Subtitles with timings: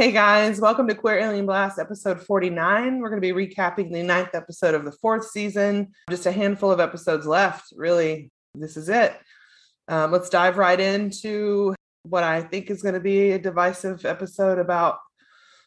[0.00, 3.00] Hey guys, welcome to Queer Alien Blast episode 49.
[3.00, 5.92] We're going to be recapping the ninth episode of the fourth season.
[6.08, 7.66] Just a handful of episodes left.
[7.76, 9.14] Really, this is it.
[9.88, 11.74] Um, let's dive right into
[12.04, 15.00] what I think is going to be a divisive episode about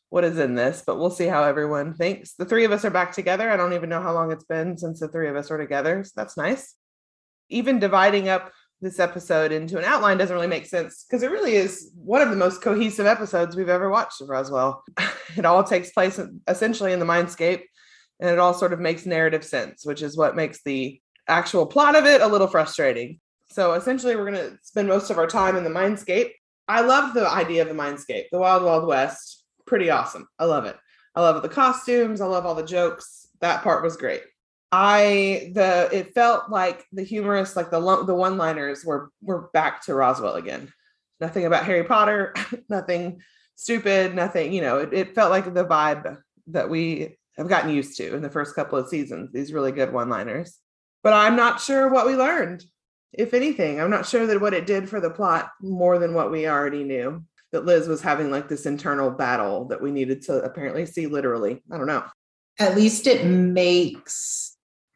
[0.10, 2.34] what is in this, but we'll see how everyone thinks.
[2.34, 3.52] The three of us are back together.
[3.52, 6.04] I don't even know how long it's been since the three of us were together.
[6.04, 6.74] So that's nice.
[7.50, 8.52] Even dividing up
[8.84, 12.30] this episode into an outline doesn't really make sense because it really is one of
[12.30, 14.84] the most cohesive episodes we've ever watched of Roswell.
[15.36, 17.64] It all takes place essentially in the mindscape
[18.20, 21.96] and it all sort of makes narrative sense, which is what makes the actual plot
[21.96, 23.20] of it a little frustrating.
[23.52, 26.32] So essentially, we're going to spend most of our time in the mindscape.
[26.68, 29.44] I love the idea of the mindscape, the Wild Wild West.
[29.66, 30.28] Pretty awesome.
[30.38, 30.78] I love it.
[31.16, 32.22] I love the costumes.
[32.22, 33.28] I love all the jokes.
[33.42, 34.22] That part was great.
[34.76, 39.86] I the it felt like the humorous like the the one liners were were back
[39.86, 40.74] to Roswell again.
[41.22, 42.34] Nothing about Harry Potter,
[42.70, 43.22] nothing
[43.54, 44.52] stupid, nothing.
[44.52, 48.24] You know, it, it felt like the vibe that we have gotten used to in
[48.24, 49.30] the first couple of seasons.
[49.32, 50.58] These really good one liners,
[51.04, 52.64] but I'm not sure what we learned,
[53.14, 53.80] if anything.
[53.80, 56.84] I'm not sure that what it did for the plot more than what we already
[56.84, 57.24] knew.
[57.52, 61.62] That Liz was having like this internal battle that we needed to apparently see literally.
[61.72, 62.04] I don't know.
[62.58, 64.53] At least it makes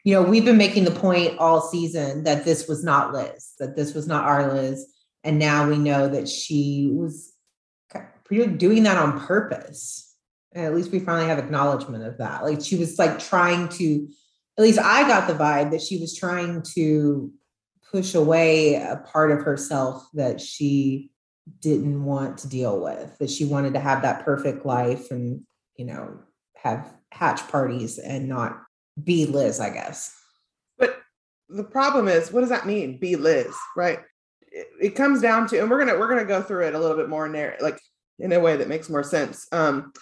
[0.08, 3.76] you know, we've been making the point all season that this was not Liz, that
[3.76, 4.86] this was not our Liz.
[5.26, 7.34] And now we know that she was
[8.32, 10.16] doing that on purpose.
[10.54, 12.46] And at least we finally have acknowledgement of that.
[12.46, 14.08] Like she was like trying to,
[14.58, 17.30] at least I got the vibe that she was trying to
[17.92, 21.12] push away a part of herself that she
[21.60, 25.42] didn't want to deal with, that she wanted to have that perfect life and,
[25.76, 26.18] you know,
[26.56, 28.62] have hatch parties and not
[29.02, 30.16] be Liz, I guess.
[30.78, 31.02] But
[31.50, 32.98] the problem is, what does that mean?
[32.98, 34.00] Be Liz, right?
[34.52, 36.98] It, it comes down to, and we're gonna we're gonna go through it a little
[36.98, 37.80] bit more in there, like
[38.20, 39.48] in a way that makes more sense.
[39.52, 39.94] Um,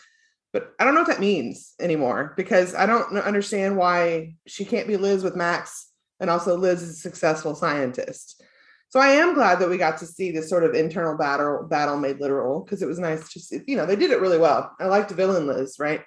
[0.53, 4.87] but I don't know what that means anymore because I don't understand why she can't
[4.87, 8.41] be Liz with Max and also Liz is a successful scientist.
[8.89, 11.97] So I am glad that we got to see this sort of internal battle battle
[11.97, 14.73] made literal because it was nice to see, you know, they did it really well.
[14.79, 16.01] I liked villain Liz, right?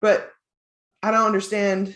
[0.00, 0.30] But
[1.04, 1.94] I don't understand.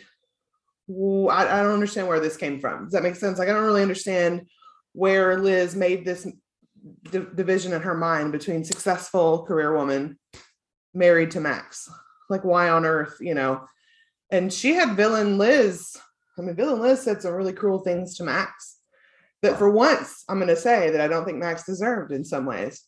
[0.90, 2.84] I, I don't understand where this came from.
[2.84, 3.38] Does that make sense?
[3.38, 4.46] Like I don't really understand
[4.92, 6.26] where Liz made this
[7.10, 10.18] d- division in her mind between successful career woman
[10.92, 11.88] married to Max.
[12.28, 13.66] Like why on earth, you know?
[14.30, 15.96] And she had villain Liz.
[16.38, 18.76] I mean, villain Liz said some really cruel things to Max
[19.40, 22.44] that for once I'm going to say that I don't think Max deserved in some
[22.44, 22.82] ways.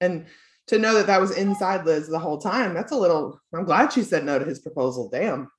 [0.00, 0.26] And
[0.68, 3.92] to know that that was inside Liz the whole time, that's a little, I'm glad
[3.92, 5.08] she said no to his proposal.
[5.08, 5.50] Damn.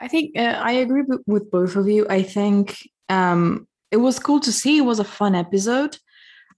[0.00, 2.06] I think uh, I agree with both of you.
[2.08, 4.78] I think um, it was cool to see.
[4.78, 5.98] It was a fun episode.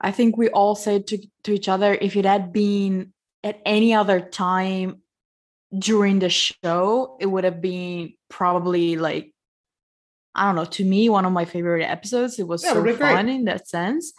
[0.01, 3.95] I think we all said to, to each other if it had been at any
[3.95, 5.03] other time
[5.77, 9.33] during the show, it would have been probably like,
[10.35, 12.39] I don't know, to me, one of my favorite episodes.
[12.39, 13.35] It was yeah, so fun great.
[13.35, 14.13] in that sense.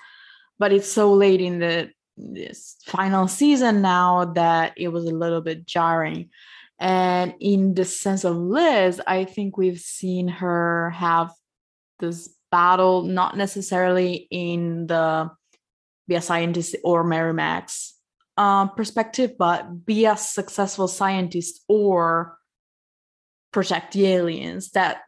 [0.60, 5.42] But it's so late in the this final season now that it was a little
[5.42, 6.30] bit jarring.
[6.80, 11.32] And in the sense of Liz, I think we've seen her have
[12.00, 15.30] this battle, not necessarily in the
[16.08, 17.96] be a scientist or marry Max
[18.36, 22.38] uh, perspective, but be a successful scientist or
[23.54, 24.72] protect the aliens.
[24.72, 25.02] That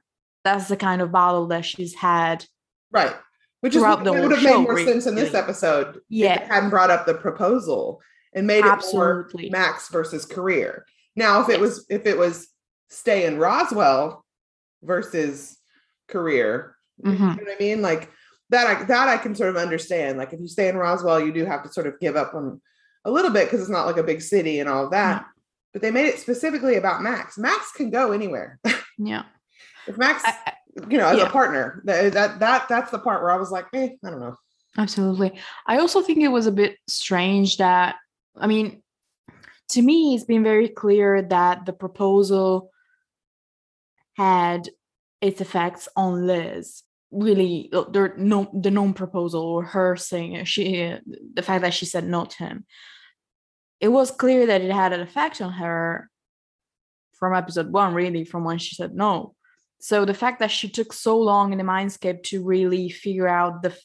[0.43, 2.45] that's the kind of battle that she's had.
[2.91, 3.15] Right
[3.63, 6.01] which is what would have made more sense in this episode.
[6.09, 8.01] Yeah, if hadn't brought up the proposal
[8.33, 9.45] and made Absolutely.
[9.45, 10.85] it more Max versus career.
[11.15, 12.49] Now, if it was if it was
[12.89, 14.25] stay in Roswell
[14.81, 15.57] versus
[16.09, 17.13] career, mm-hmm.
[17.23, 17.81] you know what I mean?
[17.81, 18.11] Like
[18.49, 20.17] that, I that I can sort of understand.
[20.17, 22.61] Like if you stay in Roswell, you do have to sort of give up on
[23.05, 25.21] a little bit because it's not like a big city and all that.
[25.21, 25.27] Yeah.
[25.71, 27.37] But they made it specifically about Max.
[27.37, 28.59] Max can go anywhere.
[28.99, 29.23] Yeah.
[29.87, 30.53] If Max I,
[30.89, 31.27] you know, as yeah.
[31.27, 31.81] a partner.
[31.85, 34.35] That, that that that's the part where I was like, eh, I don't know.
[34.77, 35.39] Absolutely.
[35.67, 37.95] I also think it was a bit strange that
[38.35, 38.81] I mean,
[39.69, 42.71] to me, it's been very clear that the proposal
[44.17, 44.69] had
[45.21, 46.83] its effects on Liz.
[47.11, 50.95] Really, uh, there no the non-proposal or her saying she
[51.33, 52.65] the fact that she said no to him.
[53.79, 56.09] it was clear that it had an effect on her
[57.13, 59.35] from episode one, really, from when she said no.
[59.83, 63.63] So the fact that she took so long in the mindscape to really figure out
[63.63, 63.77] the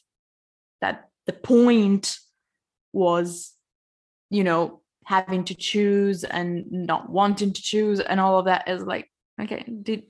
[0.79, 2.17] that the point
[2.93, 3.51] was,
[4.29, 8.81] you know, having to choose and not wanting to choose and all of that is
[8.81, 9.11] like,
[9.41, 10.03] okay, did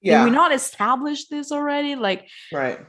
[0.00, 0.24] yeah.
[0.24, 1.94] did we not establish this already?
[1.94, 2.80] Like, right.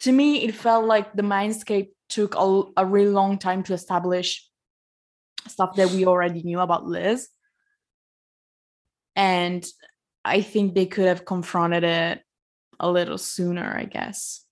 [0.00, 4.44] To me, it felt like the mindscape took a, a really long time to establish
[5.46, 7.28] stuff that we already knew about Liz.
[9.14, 9.64] And
[10.24, 12.22] I think they could have confronted it
[12.78, 14.44] a little sooner, I guess.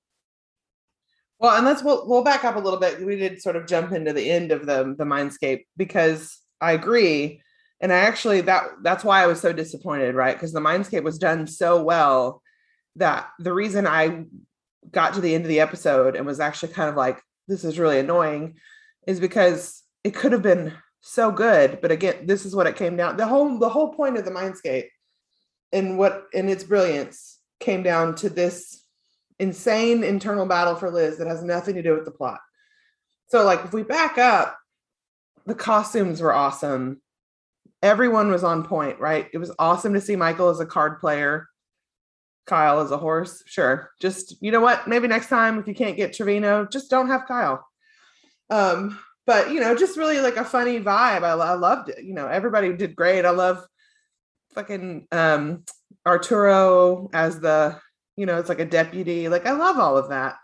[1.38, 3.04] Well, and let's we'll, we'll back up a little bit.
[3.04, 7.42] We did sort of jump into the end of the the mindscape because I agree,
[7.80, 10.36] and I actually that that's why I was so disappointed, right?
[10.36, 12.42] Because the mindscape was done so well
[12.96, 14.24] that the reason I
[14.90, 17.78] got to the end of the episode and was actually kind of like, this is
[17.78, 18.56] really annoying,
[19.06, 22.96] is because it could have been so good, but again, this is what it came
[22.96, 23.16] down.
[23.16, 24.88] The whole the whole point of the mindscape
[25.72, 28.84] and what in its brilliance came down to this
[29.38, 32.40] insane internal battle for Liz that has nothing to do with the plot.
[33.28, 34.58] So, like, if we back up,
[35.46, 37.00] the costumes were awesome.
[37.82, 39.28] Everyone was on point, right?
[39.32, 41.48] It was awesome to see Michael as a card player,
[42.46, 43.42] Kyle as a horse.
[43.46, 43.90] Sure.
[44.00, 44.86] Just, you know what?
[44.86, 47.66] Maybe next time, if you can't get Trevino, just don't have Kyle.
[48.50, 51.22] Um, but you know, just really like a funny vibe.
[51.22, 52.04] I, I loved it.
[52.04, 53.24] You know, everybody did great.
[53.24, 53.64] I love
[54.54, 55.64] fucking um
[56.06, 57.78] Arturo as the,
[58.16, 59.28] you know, it's like a deputy.
[59.28, 60.36] Like I love all of that.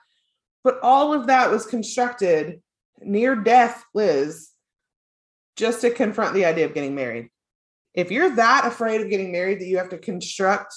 [0.64, 2.60] But all of that was constructed
[3.00, 4.50] near death Liz
[5.56, 7.30] just to confront the idea of getting married.
[7.94, 10.74] If you're that afraid of getting married that you have to construct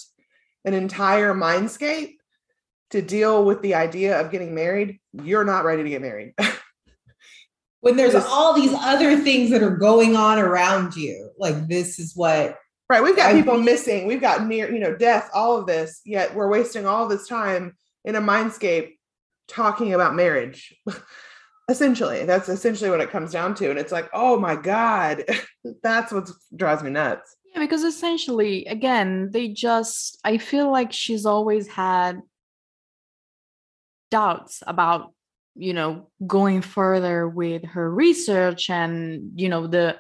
[0.63, 2.15] an entire mindscape
[2.91, 6.33] to deal with the idea of getting married, you're not ready to get married.
[7.81, 12.15] when there's all these other things that are going on around you, like this is
[12.15, 12.57] what
[12.89, 13.03] Right.
[13.03, 14.07] We've got people missing.
[14.07, 17.77] We've got near, you know, death, all of this, yet we're wasting all this time
[18.03, 18.97] in a mindscape
[19.47, 20.75] talking about marriage.
[21.69, 23.69] essentially, that's essentially what it comes down to.
[23.69, 25.24] And it's like, oh my God,
[25.83, 27.36] that's what drives me nuts.
[27.53, 32.21] Yeah, because essentially, again, they just, I feel like she's always had
[34.12, 35.13] doubts about,
[35.56, 39.97] you know, going further with her research and, you know, the,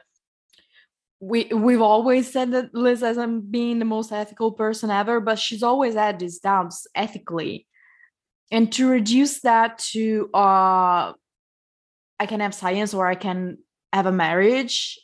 [1.19, 5.63] we we've always said that Liz isn't being the most ethical person ever, but she's
[5.63, 7.67] always had these doubts ethically.
[8.51, 11.13] And to reduce that to uh
[12.21, 13.57] I can have science or I can
[13.91, 14.97] have a marriage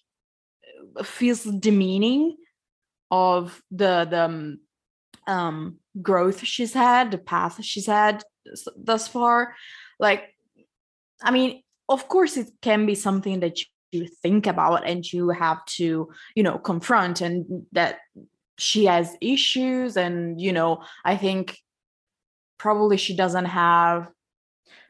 [1.04, 2.38] feels demeaning
[3.12, 4.60] of the the um,
[5.28, 8.24] um growth she's had, the path she's had
[8.78, 9.56] thus far.
[10.00, 10.34] Like
[11.22, 13.60] I mean, of course it can be something that
[14.00, 18.00] to think about and you have to you know confront and that
[18.57, 21.57] she has issues and you know i think
[22.57, 24.09] probably she doesn't have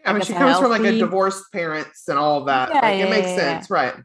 [0.05, 0.61] i mean she comes healthy...
[0.61, 3.69] from like a divorced parents and all that yeah, like, yeah, it makes yeah, sense
[3.69, 3.95] right.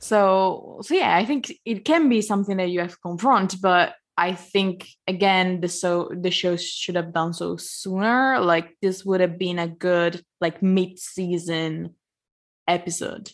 [0.00, 3.94] So so yeah i think it can be something that you have to confront but
[4.18, 9.20] i think again the so the show should have done so sooner like this would
[9.20, 11.94] have been a good like mid-season
[12.68, 13.30] episode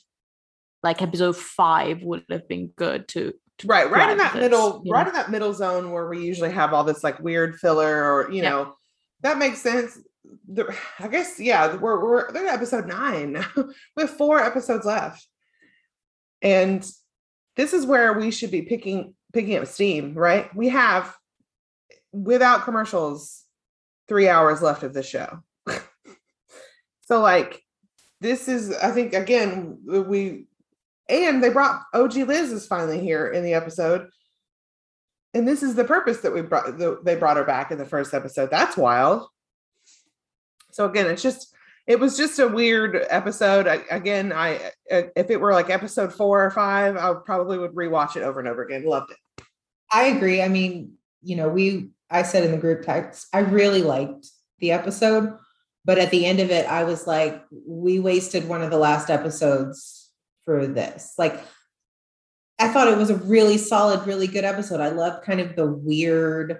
[0.83, 4.83] like episode five would have been good to, to right right in that this, middle
[4.89, 5.09] right know?
[5.11, 8.43] in that middle zone where we usually have all this like weird filler or you
[8.43, 8.49] yeah.
[8.49, 8.75] know
[9.23, 9.99] that makes sense.
[10.53, 13.45] The, i guess yeah we're we're they're episode nine.
[13.97, 15.27] We have four episodes left.
[16.43, 16.89] And
[17.57, 20.55] this is where we should be picking picking up steam right?
[20.55, 21.15] We have
[22.13, 23.45] without commercials
[24.09, 25.41] three hours left of the show.
[27.03, 27.61] So like
[28.21, 30.47] this is i think again we
[31.11, 34.09] and they brought OG Liz is finally here in the episode.
[35.35, 37.85] And this is the purpose that we brought the, they brought her back in the
[37.85, 38.51] first episode.
[38.51, 39.29] That's wild.
[40.73, 41.55] So again, it's just
[41.87, 43.67] it was just a weird episode.
[43.67, 44.57] I, again, I
[44.91, 48.41] uh, if it were like episode four or five, I probably would rewatch it over
[48.41, 48.85] and over again.
[48.85, 49.45] Loved it.
[49.93, 50.43] I agree.
[50.43, 54.27] I mean, you know, we I said in the group text, I really liked
[54.59, 55.37] the episode,
[55.85, 59.11] but at the end of it, I was like, we wasted one of the last
[59.11, 60.00] episodes
[60.51, 61.15] for this.
[61.17, 61.41] Like,
[62.59, 64.81] I thought it was a really solid, really good episode.
[64.81, 66.59] I love kind of the weird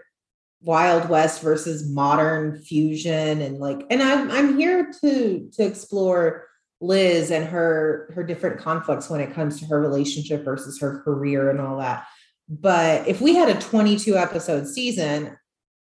[0.63, 6.47] Wild West versus modern fusion and like, and I'm I'm here to to explore
[6.81, 11.51] Liz and her her different conflicts when it comes to her relationship versus her career
[11.51, 12.07] and all that.
[12.49, 15.37] But if we had a 22 episode season,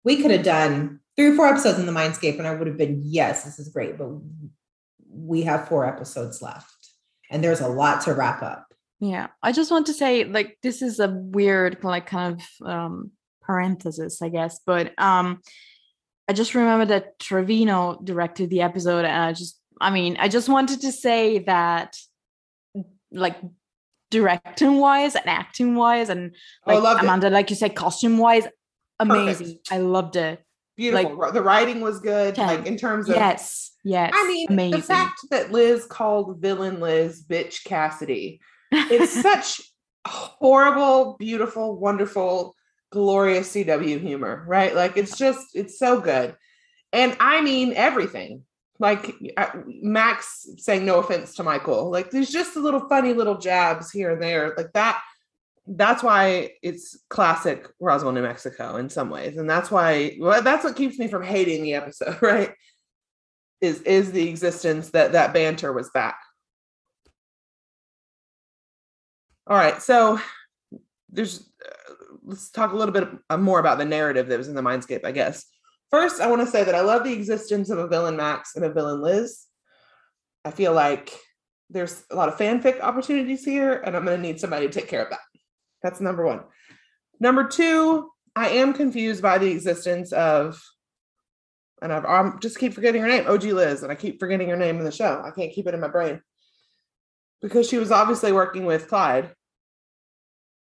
[0.03, 2.77] we could have done three or four episodes in the Mindscape, and I would have
[2.77, 3.98] been, yes, this is great.
[3.98, 4.10] But
[5.10, 6.72] we have four episodes left
[7.33, 8.67] and there's a lot to wrap up.
[8.99, 13.11] Yeah, I just want to say like this is a weird like kind of um
[13.41, 15.41] parenthesis, I guess, but um
[16.29, 20.47] I just remember that Trevino directed the episode and I just I mean, I just
[20.47, 21.97] wanted to say that
[23.11, 23.35] like
[24.09, 26.35] directing wise and acting wise and
[26.65, 27.03] Oh, like it.
[27.03, 28.47] Amanda, like you said, costume wise,
[28.99, 29.47] amazing.
[29.47, 29.71] Perfect.
[29.71, 30.41] I loved it.
[30.75, 31.31] Beautiful.
[31.31, 32.35] the writing was good.
[32.35, 32.47] 10.
[32.47, 34.11] Like in terms of Yes, yes.
[34.13, 34.79] I mean, amazing.
[34.79, 39.61] the fact that Liz called villain Liz bitch Cassidy, it's such
[40.05, 42.55] horrible, beautiful, wonderful,
[42.91, 44.75] glorious CW humor, right?
[44.75, 46.35] Like it's just, it's so good.
[46.91, 48.43] And I mean everything.
[48.79, 49.13] Like
[49.67, 51.91] Max saying no offense to Michael.
[51.91, 54.53] Like there's just a little funny little jabs here and there.
[54.57, 55.01] Like that.
[55.65, 59.38] That's why it's classic Roswell, New Mexico in some ways.
[59.38, 62.53] And that's why well, that's what keeps me from hating the episode, right?
[63.63, 66.20] is is the existence that that banter was back.
[69.48, 70.20] All right, so
[71.10, 71.93] there's uh,
[72.24, 73.08] let's talk a little bit
[73.39, 75.46] more about the narrative that was in the Mindscape, I guess.
[75.89, 78.65] First, I want to say that I love the existence of a villain Max and
[78.65, 79.46] a villain Liz.
[80.43, 81.17] I feel like
[81.70, 84.89] there's a lot of fanfic opportunities here, and I'm going to need somebody to take
[84.89, 85.20] care of that.
[85.83, 86.41] That's number one.
[87.19, 90.59] Number two, I am confused by the existence of
[91.83, 94.55] and I've, I'm just keep forgetting her name, OG Liz, and I keep forgetting her
[94.55, 95.21] name in the show.
[95.23, 96.21] I can't keep it in my brain
[97.41, 99.35] because she was obviously working with Clyde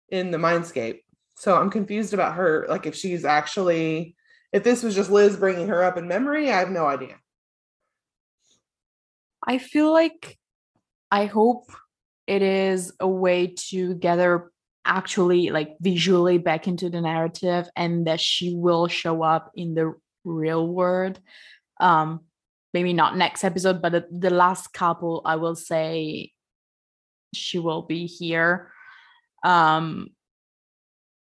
[0.10, 1.00] in the Mindscape.
[1.38, 2.66] So I'm confused about her.
[2.68, 4.18] Like if she's actually,
[4.52, 7.16] if this was just Liz bringing her up in memory, I have no idea.
[9.42, 10.38] I feel like
[11.10, 11.72] I hope
[12.28, 14.52] it is a way to gather
[14.88, 19.94] actually like visually back into the narrative and that she will show up in the
[20.24, 21.20] real world.
[21.80, 22.22] Um
[22.74, 26.32] maybe not next episode, but the, the last couple I will say
[27.34, 28.72] she will be here.
[29.44, 30.10] Um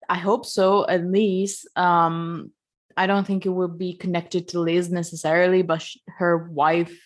[0.08, 1.68] I hope so at least.
[1.78, 2.51] Um
[2.98, 6.98] I don't think it will be connected to Liz necessarily, but sh- her wife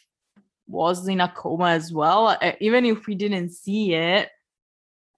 [0.68, 2.36] was in a coma as well.
[2.60, 4.30] Even if we didn't see it,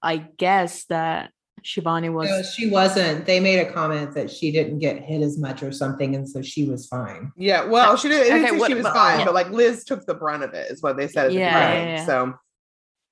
[0.06, 1.32] I guess that
[1.64, 2.30] Shivani was.
[2.30, 3.26] No, she wasn't.
[3.26, 6.42] They made a comment that she didn't get hit as much or something, and so
[6.44, 7.32] she was fine.
[7.36, 9.26] Yeah, well, she didn't, Okay, say what- she was but- fine, yeah.
[9.26, 11.68] but like Liz took the brunt of it, is what they said at the Yeah,
[11.70, 11.88] beginning.
[11.90, 12.06] yeah, yeah.
[12.06, 12.34] So,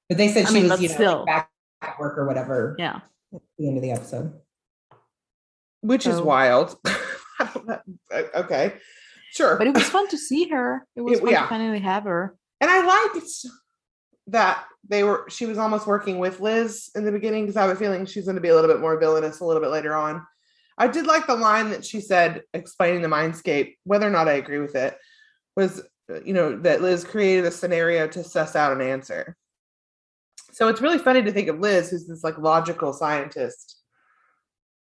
[0.07, 1.25] But they said I she mean, was, you know, still.
[1.25, 1.49] back
[1.81, 2.99] at work or whatever yeah.
[3.33, 4.33] at the end of the episode.
[5.81, 6.77] which is wild.
[6.85, 7.79] I don't know.
[8.13, 8.73] Uh, Okay,
[9.31, 9.57] sure.
[9.57, 10.85] But it was fun to see her.
[10.95, 11.41] It was It- fun yeah.
[11.41, 12.35] to finally have her.
[12.61, 13.25] and I liked
[14.27, 17.71] that they were she was almost working with Liz in the beginning because I have
[17.71, 19.95] a feeling she's going to be a little bit more villainous a little bit later
[19.95, 20.25] on.
[20.77, 24.33] I did like the line that she said explaining the mindscape, whether or not I
[24.33, 24.97] agree with it,
[25.55, 29.37] was uh, you know that Liz created a scenario to suss out an answer.
[30.51, 33.77] So it's really funny to think of Liz, who's this like logical scientist,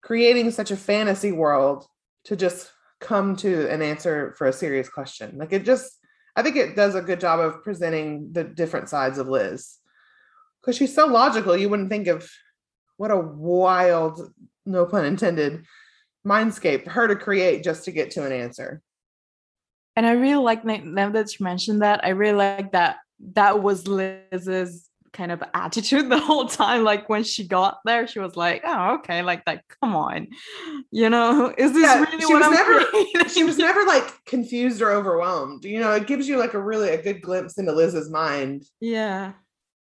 [0.02, 1.86] creating such a fantasy world
[2.24, 5.38] to just come to an answer for a serious question.
[5.38, 5.92] Like it just
[6.36, 9.78] I think it does a good job of presenting the different sides of Liz.
[10.66, 12.28] Because she's so logical, you wouldn't think of
[12.96, 14.32] what a wild,
[14.64, 15.64] no pun intended,
[16.26, 18.82] mindscape for her to create just to get to an answer.
[19.94, 22.96] And I really like now that you mentioned that, I really like that
[23.34, 26.82] that was Liz's kind of attitude the whole time.
[26.82, 30.26] Like when she got there, she was like, Oh, okay, like that, come on.
[30.90, 33.12] You know, is this Yeah, really she what was I'm never- creating?
[33.28, 35.64] She was never like confused or overwhelmed.
[35.64, 38.64] You know, it gives you like a really a good glimpse into Liz's mind.
[38.80, 39.32] yeah.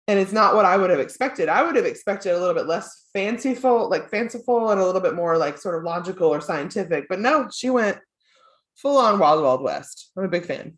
[0.06, 1.49] And it's not what I would have expected.
[1.49, 5.14] I would have expected a little bit less fanciful, like fanciful and a little bit
[5.14, 7.06] more like sort of logical or scientific.
[7.08, 7.99] But no, she went
[8.76, 10.11] full on Wild Wild West.
[10.16, 10.76] I'm a big fan.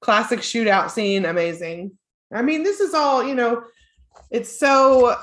[0.00, 1.92] Classic shootout scene, amazing.
[2.32, 3.64] I mean, this is all, you know,
[4.30, 5.16] it's so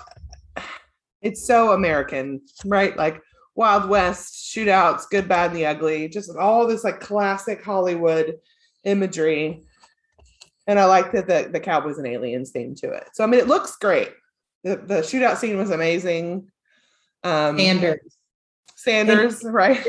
[1.21, 2.95] it's so American, right?
[2.95, 3.21] Like
[3.55, 8.35] Wild West, shootouts, good, bad, and the ugly, just all this like classic Hollywood
[8.83, 9.63] imagery.
[10.67, 13.09] And I like that the, the Cowboys and Aliens theme to it.
[13.13, 14.11] So I mean it looks great.
[14.63, 16.51] The the shootout scene was amazing.
[17.23, 18.17] Um Sanders.
[18.75, 19.85] Sanders, right?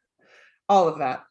[0.68, 1.22] All of that.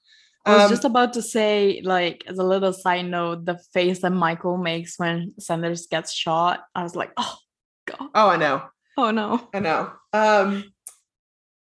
[0.46, 4.02] I was Um, just about to say, like, as a little side note, the face
[4.02, 7.36] that Michael makes when Sanders gets shot, I was like, oh,
[7.88, 8.10] God.
[8.14, 8.62] oh, I know.
[8.96, 9.50] Oh, no.
[9.54, 9.92] I know.
[10.14, 10.66] Um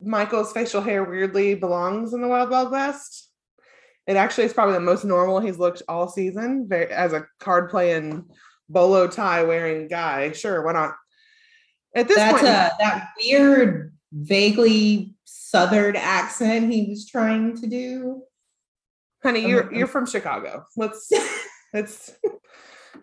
[0.01, 3.28] Michael's facial hair weirdly belongs in the Wild Wild West.
[4.09, 7.69] It actually is probably the most normal he's looked all season very, as a card
[7.69, 8.25] playing
[8.67, 10.31] bolo tie wearing guy.
[10.31, 10.95] Sure, why not?
[11.95, 18.23] At this That's point, a that weird, vaguely southern accent he was trying to do.
[19.21, 20.65] honey, you're um, you're from Chicago.
[20.75, 21.11] Let's
[21.73, 22.11] let's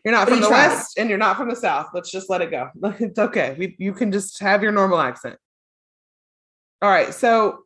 [0.05, 0.69] You're not from the tried.
[0.69, 1.89] west and you're not from the south.
[1.95, 2.69] Let's just let it go.
[2.99, 3.55] It's okay.
[3.57, 5.37] We, you can just have your normal accent.
[6.83, 7.13] All right.
[7.15, 7.61] So,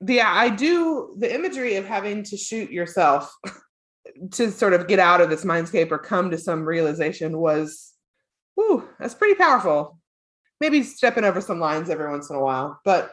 [0.00, 3.34] the I do the imagery of having to shoot yourself
[4.32, 7.92] to sort of get out of this mindscape or come to some realization was,
[8.54, 9.98] whew, that's pretty powerful.
[10.60, 13.12] Maybe stepping over some lines every once in a while, but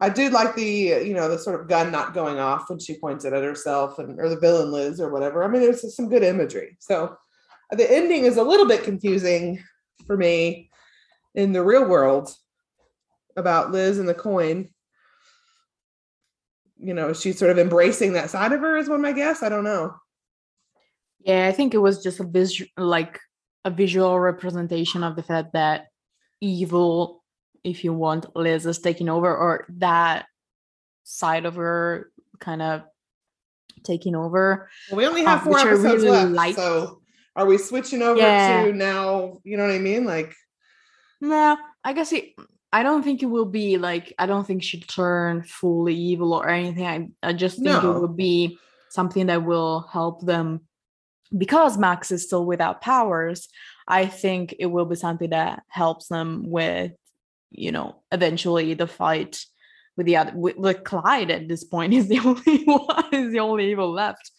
[0.00, 0.64] I do like the
[1.04, 3.98] you know the sort of gun not going off when she points it at herself
[3.98, 5.42] and or the villain Liz or whatever.
[5.42, 6.76] I mean, there's some good imagery.
[6.80, 7.16] So
[7.72, 9.62] uh, the ending is a little bit confusing
[10.06, 10.70] for me
[11.34, 12.34] in the real world
[13.36, 14.68] about Liz and the coin.
[16.76, 19.42] You know, she's sort of embracing that side of her is one my guess.
[19.42, 19.94] I don't know.
[21.20, 23.18] Yeah, I think it was just a visual, like
[23.64, 25.86] a visual representation of the fact that
[26.40, 27.22] evil,
[27.62, 30.26] if you want, Liz is taking over, or that
[31.04, 32.82] side of her kind of
[33.84, 34.68] taking over.
[34.90, 36.32] Well, we only have Um, four episodes really left.
[36.32, 36.56] like.
[36.56, 37.00] So
[37.36, 38.64] are we switching over Yeah.
[38.64, 39.38] to now?
[39.44, 40.04] You know what I mean?
[40.04, 40.34] Like,
[41.20, 42.34] Nah, I guess it.
[42.74, 44.12] I don't think it will be like.
[44.18, 46.86] I don't think she'll turn fully evil or anything.
[47.22, 47.96] I, I just think No.
[47.96, 50.60] it will be something that will help them
[51.36, 53.48] because Max is still without powers.
[53.86, 56.92] I think it will be something that helps them with,
[57.50, 59.44] you know, eventually the fight
[59.96, 61.30] with the other with, with Clyde.
[61.30, 64.32] At this point, is the only one is the only evil left.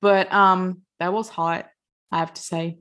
[0.00, 1.68] But um, that was hot.
[2.10, 2.78] I have to say.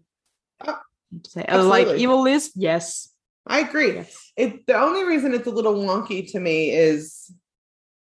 [0.62, 0.76] Uh, I
[1.14, 3.10] have to say, Uh, like evil Liz, yes.
[3.46, 3.96] I agree.
[3.96, 4.32] Yes.
[4.38, 7.32] it the only reason it's a little wonky to me is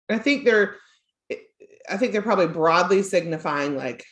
[0.09, 0.77] I think they're
[1.89, 4.05] I think they're probably broadly signifying like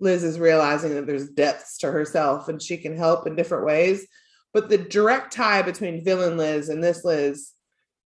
[0.00, 4.06] Liz is realizing that there's depths to herself and she can help in different ways.
[4.52, 7.52] But the direct tie between villain Liz and this Liz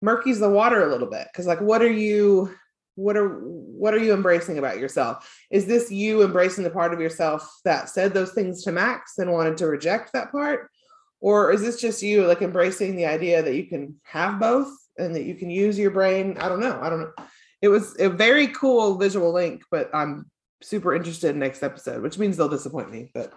[0.04, 1.28] murkies the water a little bit.
[1.34, 2.54] Cause like what are you
[2.96, 5.28] what are what are you embracing about yourself?
[5.50, 9.32] Is this you embracing the part of yourself that said those things to Max and
[9.32, 10.70] wanted to reject that part?
[11.24, 15.14] Or is this just you like embracing the idea that you can have both and
[15.14, 16.36] that you can use your brain?
[16.38, 17.12] I don't know i don't know.
[17.62, 20.30] It was a very cool visual link but i'm
[20.62, 23.32] super interested in next episode which means they'll disappoint me but.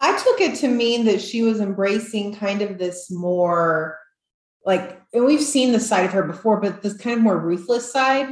[0.00, 3.98] I took it to mean that she was embracing kind of this more
[4.66, 7.90] like, and we've seen the side of her before, but this kind of more ruthless
[7.90, 8.28] side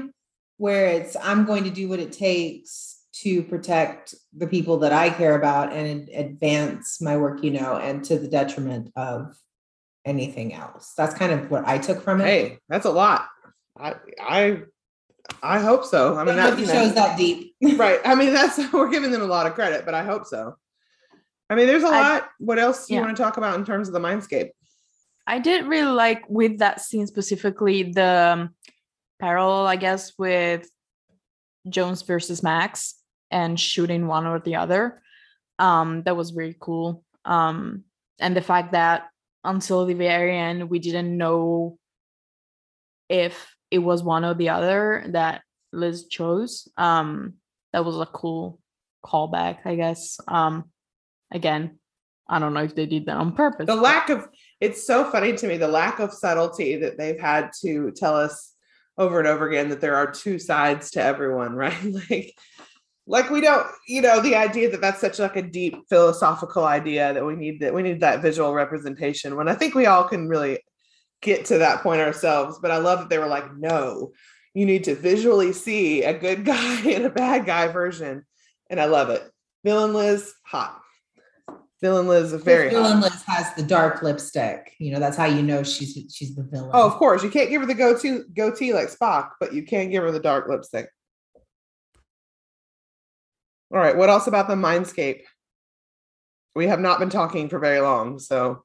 [0.57, 5.11] where it's, I'm going to do what it takes to protect the people that I
[5.11, 9.37] care about and advance my work, you know, and to the detriment of
[10.05, 10.95] anything else.
[10.97, 12.25] That's kind of what I took from it.
[12.25, 13.29] hey that's a lot.
[13.79, 14.63] I i
[15.43, 16.17] i hope so.
[16.17, 17.55] I I mean that you the know, show's that deep.
[17.77, 18.01] right.
[18.05, 20.57] I mean that's we're giving them a lot of credit but i hope so.
[21.51, 22.31] I mean there's a lot.
[22.39, 24.51] What else do you want to talk about in terms of the mindscape?
[25.27, 28.55] I did really like with that scene specifically the um,
[29.21, 30.69] parallel, I guess, with
[31.69, 32.95] Jones versus Max
[33.33, 35.03] and shooting one or the other.
[35.59, 37.05] Um, that was very cool.
[37.25, 37.85] Um,
[38.21, 39.09] and the fact that
[39.45, 41.79] until the very end, we didn't know
[43.09, 45.43] if it was one or the other that
[45.73, 46.69] Liz chose.
[46.77, 47.35] Um,
[47.73, 48.61] that was a cool
[49.05, 50.21] callback, I guess.
[50.29, 50.71] Um,
[51.33, 51.79] again,
[52.29, 53.67] I don't know if they did that on purpose.
[53.67, 54.29] the lack of
[54.61, 58.55] it's so funny to me the lack of subtlety that they've had to tell us
[58.97, 62.35] over and over again that there are two sides to everyone right like
[63.07, 67.13] like we don't you know the idea that that's such like a deep philosophical idea
[67.13, 70.29] that we need that we need that visual representation when i think we all can
[70.29, 70.59] really
[71.21, 74.13] get to that point ourselves but i love that they were like no
[74.55, 78.25] you need to visually see a good guy and a bad guy version
[78.71, 79.23] and i love it
[79.65, 80.81] villain liz hot
[81.81, 83.03] villain liz is very hot.
[83.03, 84.73] Liz has the dark lipstick.
[84.79, 86.71] You know, that's how you know she's she's the villain.
[86.73, 87.25] Oh, of course.
[87.25, 90.21] You can't give her the goatee goatee like Spock, but you can give her the
[90.21, 90.89] dark lipstick.
[93.73, 93.97] All right.
[93.97, 95.23] What else about the mindscape?
[96.55, 98.65] We have not been talking for very long, so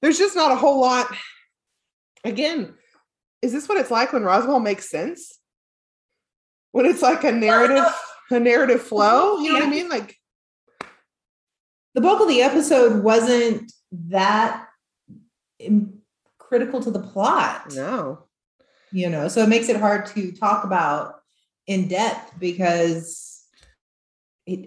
[0.00, 1.14] there's just not a whole lot.
[2.24, 2.74] Again,
[3.42, 5.38] is this what it's like when Roswell makes sense?
[6.70, 7.84] When it's like a narrative,
[8.30, 9.40] a narrative flow.
[9.40, 9.90] You know what I mean?
[9.90, 10.16] Like,
[11.94, 13.70] the bulk of the episode wasn't
[14.08, 14.66] that
[16.38, 17.74] critical to the plot.
[17.74, 18.24] no.
[18.94, 21.14] You know, so it makes it hard to talk about
[21.66, 23.31] in depth because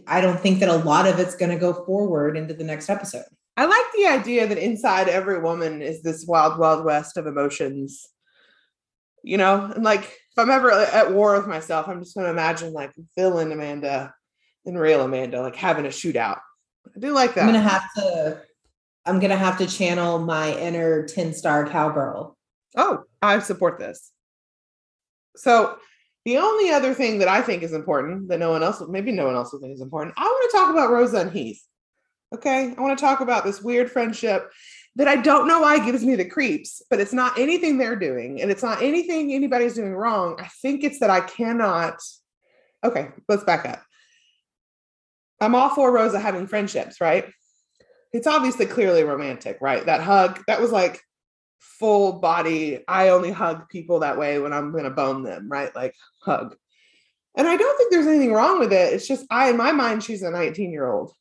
[0.08, 2.90] I don't think that a lot of it's going to go forward into the next
[2.90, 3.26] episode.
[3.58, 8.08] I like the idea that inside every woman is this wild, wild west of emotions.
[9.24, 12.32] You know, and like if I'm ever at war with myself, I'm just going to
[12.32, 14.14] imagine like villain Amanda
[14.66, 16.40] and real Amanda like having a shootout.
[16.96, 17.42] I do like that.
[17.42, 18.42] I'm going to have to.
[19.06, 22.36] I'm gonna have to channel my inner 10 star cowgirl.
[22.76, 24.12] Oh, I support this.
[25.36, 25.78] So
[26.26, 29.28] the only other thing that I think is important that no one else, maybe no
[29.28, 31.62] one else will think is important, I want to talk about Rosa and Heath.
[32.34, 32.74] Okay.
[32.76, 34.52] I want to talk about this weird friendship
[34.96, 38.42] that I don't know why gives me the creeps, but it's not anything they're doing
[38.42, 40.38] and it's not anything anybody's doing wrong.
[40.40, 42.02] I think it's that I cannot.
[42.84, 43.84] Okay, let's back up.
[45.40, 47.30] I'm all for Rosa having friendships, right?
[48.14, 49.86] It's obviously clearly romantic, right?
[49.86, 51.02] That hug, that was like
[51.60, 52.84] full body.
[52.88, 55.76] I only hug people that way when I'm going to bone them, right?
[55.76, 56.56] Like hug.
[57.38, 58.94] And I don't think there's anything wrong with it.
[58.94, 61.12] It's just I, in my mind, she's a 19 year old.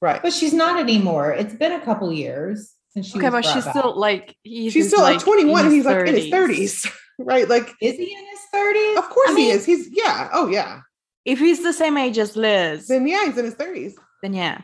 [0.00, 0.22] Right.
[0.22, 1.32] But she's not anymore.
[1.32, 3.18] It's been a couple years since she.
[3.18, 5.74] Okay, was but she's brought still like he's she's still like like 21 and his
[5.74, 7.48] he's like in his 30s, right?
[7.48, 8.98] Like, Is he in his thirties?
[8.98, 9.64] of course I he mean- is.
[9.64, 10.28] He's, yeah.
[10.32, 10.80] Oh, yeah.
[11.24, 13.94] If he's the same age as Liz, then, Then, yeah, he's in his 30s.
[14.22, 14.62] Then yeah.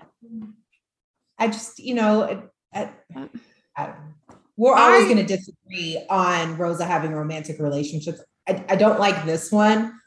[1.38, 3.28] I just, you know, I, I,
[3.76, 3.94] I-
[4.56, 8.20] we're always going to disagree on Rosa having romantic relationships.
[8.48, 9.98] I, I don't like this one,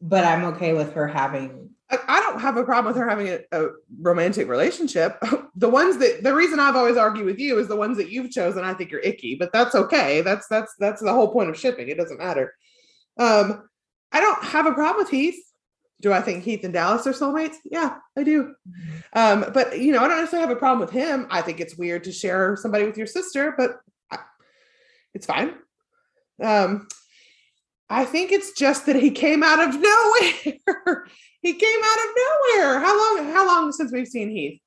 [0.00, 1.70] but I'm okay with her having.
[1.88, 3.68] I, I don't have a problem with her having a, a
[4.00, 5.22] romantic relationship.
[5.54, 8.30] The ones that the reason I've always argued with you is the ones that you've
[8.30, 8.64] chosen.
[8.64, 10.22] I think you're icky, but that's okay.
[10.22, 11.88] That's that's that's the whole point of shipping.
[11.88, 12.54] It doesn't matter.
[13.18, 13.68] Um,
[14.10, 15.38] I don't have a problem with Heath.
[16.02, 17.54] Do I think Heath and Dallas are soulmates?
[17.64, 18.54] Yeah, I do.
[19.14, 21.26] Um, but you know, I don't necessarily have a problem with him.
[21.30, 23.76] I think it's weird to share somebody with your sister, but
[24.10, 24.18] I,
[25.14, 25.54] it's fine.
[26.42, 26.88] Um,
[27.88, 31.06] I think it's just that he came out of nowhere.
[31.40, 32.80] he came out of nowhere.
[32.80, 33.32] How long?
[33.32, 34.60] How long since we've seen Heath?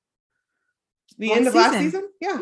[1.17, 1.89] The Last end of last season.
[1.91, 2.09] season?
[2.21, 2.39] Yeah.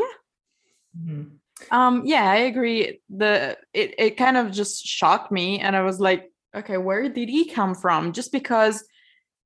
[1.02, 1.30] Mhm.
[1.72, 3.02] Um, yeah, I agree.
[3.10, 7.30] The it it kind of just shocked me, and I was like, okay, where did
[7.30, 8.14] he come from?
[8.14, 8.84] Just because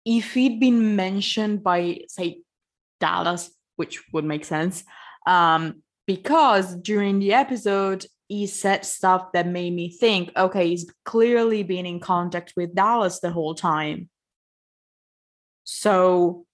[0.05, 2.41] if he'd been mentioned by say
[2.99, 4.83] Dallas, which would make sense,
[5.25, 11.63] um, because during the episode he said stuff that made me think, okay, he's clearly
[11.63, 14.09] been in contact with Dallas the whole time.
[15.63, 16.45] So,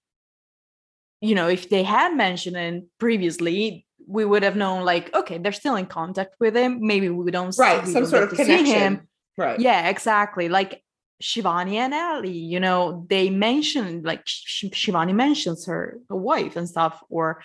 [1.20, 5.52] you know, if they had mentioned it previously, we would have known, like, okay, they're
[5.52, 6.78] still in contact with him.
[6.80, 7.86] Maybe we don't, Right.
[7.86, 9.08] Some sort of connection.
[9.36, 9.58] Right.
[9.58, 10.48] yeah, exactly.
[10.48, 10.82] Like
[11.22, 17.02] Shivani and Ali, you know, they mentioned like Sh- Shivani mentions her, wife and stuff,
[17.08, 17.42] or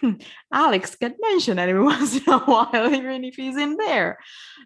[0.00, 0.12] hmm,
[0.52, 4.18] Alex get mentioned every once in a while, even if he's in there.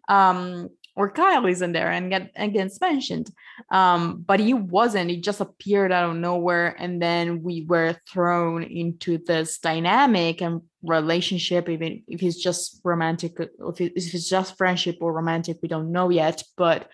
[0.08, 3.30] Um, or Kyle is in there and get and gets mentioned.
[3.70, 8.62] Um, but he wasn't, he just appeared out of nowhere, and then we were thrown
[8.62, 14.58] into this dynamic and relationship, even if it's just romantic, if, it, if it's just
[14.58, 16.42] friendship or romantic, we don't know yet.
[16.56, 16.88] But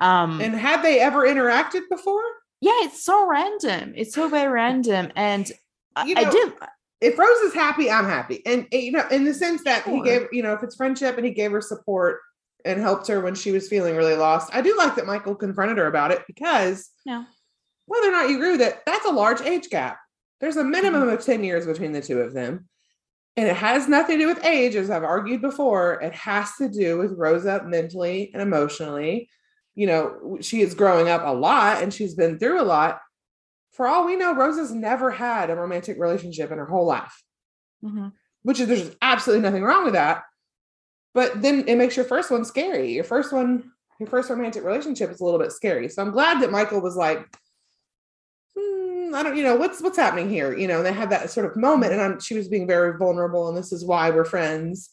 [0.00, 2.22] um And had they ever interacted before?
[2.60, 5.50] yeah it's so random it's so very random and
[5.96, 6.52] I, You I did
[7.00, 8.40] If Rose is happy, I'm happy.
[8.46, 11.26] And you know, in the sense that he gave, you know, if it's friendship and
[11.26, 12.20] he gave her support
[12.64, 14.50] and helped her when she was feeling really lost.
[14.54, 16.90] I do like that Michael confronted her about it because
[17.86, 19.98] whether or not you agree with it, that's a large age gap.
[20.40, 22.68] There's a minimum of 10 years between the two of them.
[23.36, 26.00] And it has nothing to do with age, as I've argued before.
[26.00, 29.28] It has to do with Rosa mentally and emotionally.
[29.74, 33.00] You know, she is growing up a lot and she's been through a lot.
[33.72, 37.24] For all we know, Rosa's never had a romantic relationship in her whole life,
[37.84, 38.12] Mhm.
[38.42, 40.22] which is there's absolutely nothing wrong with that.
[41.14, 42.92] But then it makes your first one scary.
[42.92, 45.88] Your first one, your first romantic relationship is a little bit scary.
[45.88, 47.24] So I'm glad that Michael was like,
[48.56, 50.56] hmm, I don't, you know, what's what's happening here?
[50.56, 53.48] You know, they had that sort of moment, and I'm, she was being very vulnerable,
[53.48, 54.90] and this is why we're friends.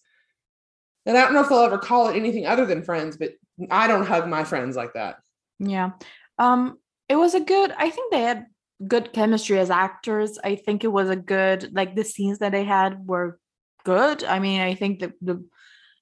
[1.05, 3.31] And I don't know if they'll ever call it anything other than friends, but
[3.71, 5.17] I don't hug my friends like that.
[5.60, 5.91] yeah
[6.39, 8.47] um it was a good i think they had
[8.88, 12.63] good chemistry as actors i think it was a good like the scenes that they
[12.63, 13.38] had were
[13.84, 15.43] good i mean i think the the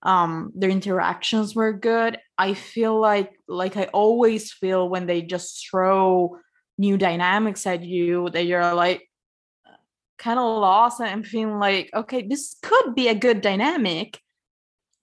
[0.03, 2.17] um their interactions were good.
[2.37, 6.37] I feel like like i always feel when they just throw
[6.77, 9.01] new dynamics at you that you're like
[10.17, 14.19] kind of lost and feeling like okay this could be a good dynamic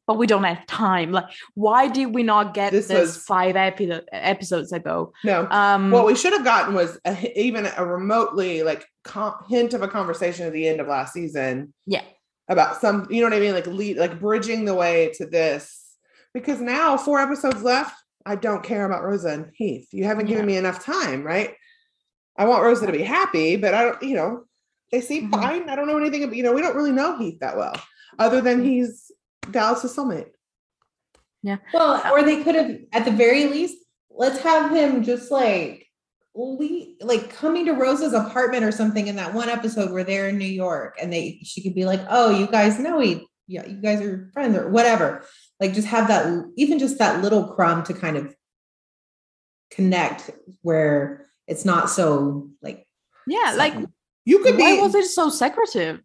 [0.07, 1.11] but we don't have time.
[1.11, 5.13] Like why did we not get This this, was- five epi- episodes ago?
[5.25, 9.75] No, um what we should have gotten was a, even a remotely like com- hint
[9.75, 11.75] of a conversation at the end of last season.
[11.87, 12.03] Yeah
[12.49, 15.83] about some, you know what I mean, like lead, like bridging the way to this.
[16.33, 19.89] Because now four episodes left, I don't care about Rosa and Heath.
[19.93, 20.55] You haven't given Yeah.
[20.55, 21.55] me enough time, right?
[22.37, 24.45] I want Rosa to be happy, but I don't, you know,
[24.93, 25.41] they seem Mhm.
[25.41, 25.69] fine.
[25.71, 27.75] I don't know anything, about, you know, we don't really know Heath that well,
[28.19, 29.11] other than he's
[29.51, 30.31] Dallas's soulmate.
[31.43, 31.59] Yeah.
[31.73, 33.79] Well, or they could have, at the very least,
[34.11, 35.86] let's have him just like, le-
[37.01, 40.45] like coming to Rosa's apartment or something in that one episode where they're in New
[40.45, 44.01] York, and they she could be like, "Oh, you guys know he, yeah, you guys
[44.03, 45.25] are friends or whatever."
[45.61, 48.35] Like, just have that, even just that little crumb to kind of
[49.71, 50.31] connect,
[50.63, 52.87] where it's not so like
[53.27, 53.75] yeah like.
[54.29, 56.01] You could Why be was it so secretive?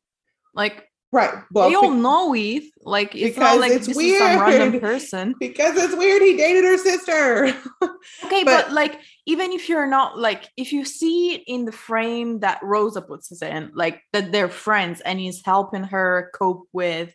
[0.54, 1.44] Like right.
[1.52, 2.72] Well, they all know Eve.
[2.84, 5.36] Like it's not like it's this is some random person.
[5.40, 6.22] because it's weird.
[6.22, 7.54] He dated her sister.
[8.26, 11.72] Okay, But- but, like even if you're not like if you see it in the
[11.72, 16.68] frame that Rosa puts us in, like that they're friends and he's helping her cope
[16.74, 17.14] with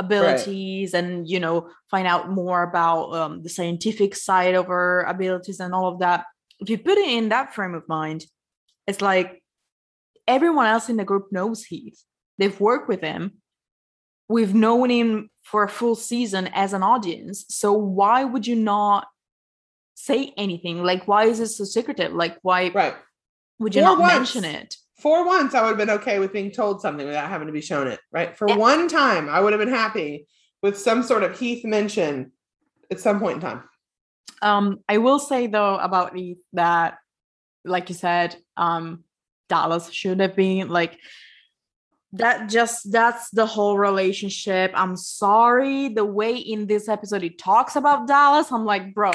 [0.00, 5.60] abilities and you know find out more about um, the scientific side of her abilities
[5.60, 6.24] and all of that.
[6.58, 8.24] If you put it in that frame of mind,
[8.88, 9.42] it's like
[10.26, 12.02] everyone else in the group knows Heath.
[12.38, 13.34] They've worked with him.
[14.28, 17.44] We've known him for a full season as an audience.
[17.48, 19.06] So why would you not
[19.94, 20.82] say anything?
[20.82, 22.12] Like, why is it so secretive?
[22.12, 22.94] Like, why right.
[23.58, 24.34] would you For not once.
[24.34, 24.76] mention it?
[24.98, 27.60] For once, I would have been okay with being told something without having to be
[27.60, 28.00] shown it.
[28.10, 28.36] Right.
[28.36, 28.56] For Yeah.
[28.56, 30.26] one time, I would have been happy
[30.62, 32.32] with some sort of Heath mention
[32.90, 33.64] at some point in time.
[34.40, 36.98] Um, I will say though about Eve that,
[37.64, 39.04] like you said, um,
[39.48, 40.98] Dallas should have been like
[42.18, 42.48] that.
[42.48, 44.72] Just that's the whole relationship.
[44.74, 48.50] I'm sorry the way in this episode he talks about Dallas.
[48.52, 49.10] I'm like, bro,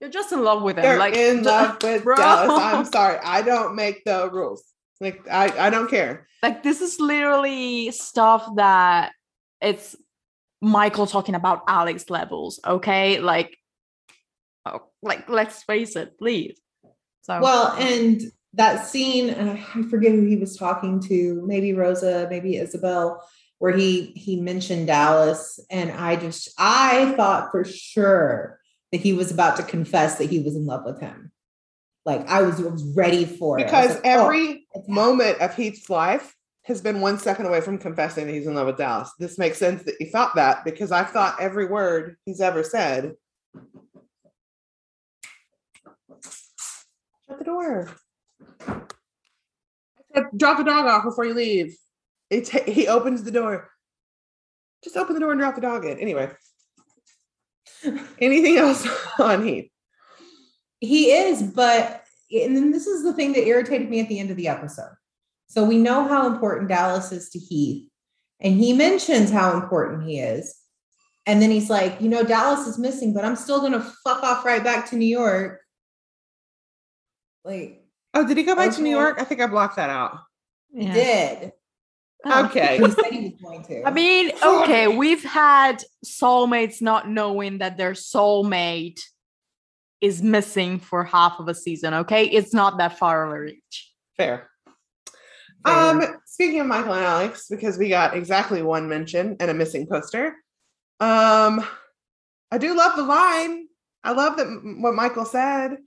[0.00, 0.82] you're just in love with him.
[0.82, 2.16] They're like in love with bro.
[2.16, 2.60] Dallas.
[2.62, 3.18] I'm sorry.
[3.22, 4.64] I don't make the rules.
[5.00, 6.26] Like I, I don't care.
[6.42, 9.12] like this is literally stuff that
[9.60, 9.94] it's
[10.60, 13.20] Michael talking about Alex levels, okay?
[13.20, 13.56] Like,
[14.64, 16.58] oh, like let's face it, please.
[17.22, 18.22] So Well, um, and
[18.56, 23.20] that scene, and I forget who he was talking to, maybe Rosa, maybe Isobel,
[23.58, 28.58] where he he mentioned Dallas, and I just I thought for sure
[28.92, 31.32] that he was about to confess that he was in love with him.
[32.04, 33.64] Like I was, I was ready for it.
[33.64, 37.78] Because like, oh, every it's moment of Heath's life has been one second away from
[37.78, 39.10] confessing that he's in love with Dallas.
[39.18, 43.14] This makes sense that you thought that because I've thought every word he's ever said.
[47.28, 47.90] Shut the door.
[50.36, 51.76] Drop the dog off before you leave.
[52.30, 53.70] It's he opens the door.
[54.82, 55.98] Just open the door and drop the dog in.
[55.98, 56.30] Anyway.
[58.18, 58.86] Anything else
[59.18, 59.70] on Heath?
[60.80, 64.30] He is, but and then this is the thing that irritated me at the end
[64.30, 64.94] of the episode.
[65.48, 67.88] So we know how important Dallas is to Heath,
[68.40, 70.54] and he mentions how important he is.
[71.28, 74.44] And then he's like, you know, Dallas is missing, but I'm still gonna fuck off
[74.44, 75.60] right back to New York.
[77.44, 77.85] Like,
[78.16, 79.16] Oh, did he go back to New York?
[79.18, 80.20] I think I blocked that out.
[80.72, 80.94] he yeah.
[80.94, 81.52] did.
[82.24, 82.46] Oh.
[82.46, 82.78] Okay.
[82.78, 83.86] He said he was going to.
[83.86, 89.00] I mean, okay, we've had soulmates not knowing that their soulmate
[90.00, 91.92] is missing for half of a season.
[91.92, 93.92] Okay, it's not that far of a reach.
[94.16, 94.48] Fair.
[95.64, 95.74] Fair.
[95.74, 99.86] Um, speaking of Michael and Alex, because we got exactly one mention and a missing
[99.86, 100.36] poster.
[101.00, 101.64] Um,
[102.50, 103.66] I do love the line.
[104.02, 104.46] I love that
[104.78, 105.78] what Michael said.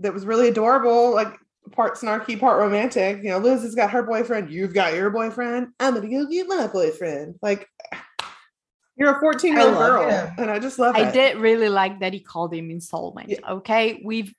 [0.00, 1.36] That was really adorable, like
[1.72, 3.18] part snarky, part romantic.
[3.22, 4.50] You know, Liz has got her boyfriend.
[4.50, 5.68] You've got your boyfriend.
[5.78, 7.36] I'm gonna go get my boyfriend.
[7.42, 7.68] Like,
[8.96, 10.34] you're a 14 year old girl, him.
[10.38, 11.12] and I just love I it.
[11.12, 13.28] did really like that he called him in soulmate.
[13.28, 13.38] Yeah.
[13.48, 14.34] Okay, we've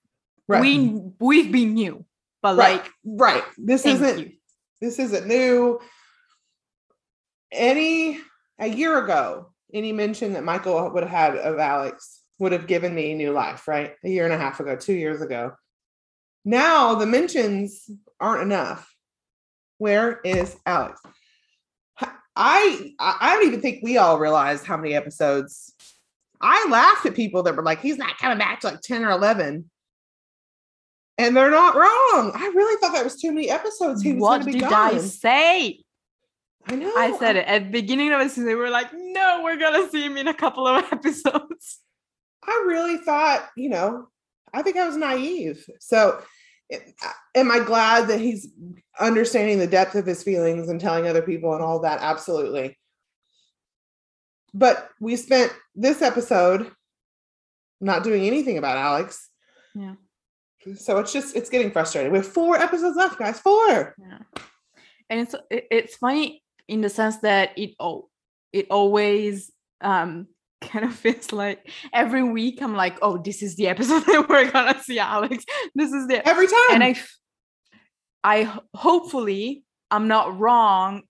[0.47, 0.61] Right.
[0.61, 2.03] we we've been new,
[2.41, 3.43] but right, like right.
[3.57, 4.31] This isn't you.
[4.81, 5.79] this isn't new.
[7.51, 8.19] Any
[8.59, 12.95] a year ago, any mention that Michael would have had of Alex would have given
[12.95, 13.93] me new life, right?
[14.03, 15.53] A year and a half ago, two years ago.
[16.43, 17.87] Now the mentions
[18.19, 18.91] aren't enough.
[19.77, 20.99] Where is Alex?
[22.35, 25.71] I I don't even think we all realized how many episodes.
[26.41, 29.11] I laughed at people that were like, he's not coming back to like 10 or
[29.11, 29.69] 11.
[31.19, 32.31] And they're not wrong.
[32.33, 34.01] I really thought that was too many episodes.
[34.01, 34.95] He was What going to be did gone.
[34.95, 35.79] I say?
[36.65, 36.91] I know.
[36.95, 38.45] I said it at the beginning of the season.
[38.45, 41.80] We were like, no, we're gonna see him in a couple of episodes.
[42.45, 44.07] I really thought, you know,
[44.53, 45.65] I think I was naive.
[45.79, 46.21] So,
[47.35, 48.47] am I glad that he's
[48.99, 51.99] understanding the depth of his feelings and telling other people and all that?
[52.01, 52.77] Absolutely.
[54.53, 56.71] But we spent this episode
[57.79, 59.29] not doing anything about Alex.
[59.73, 59.95] Yeah.
[60.75, 62.11] So it's just it's getting frustrating.
[62.11, 63.39] We have four episodes left, guys.
[63.39, 63.95] Four.
[63.97, 64.19] Yeah.
[65.09, 68.09] And it's it's funny in the sense that it oh
[68.53, 69.51] it always
[69.81, 70.27] um
[70.61, 74.49] kind of feels like every week I'm like, oh, this is the episode that we're
[74.51, 75.43] gonna see Alex.
[75.75, 76.55] This is the Every time.
[76.71, 76.95] and I,
[78.23, 81.03] I hopefully I'm not wrong